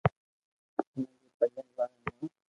[0.07, 2.29] انهن جي پنجن ٻارن مان،